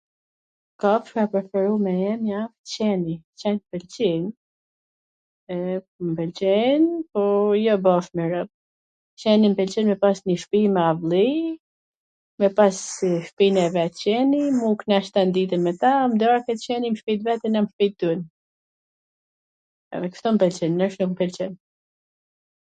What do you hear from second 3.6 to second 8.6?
e pwlqej, m pwlqen, po jo bashk me robt,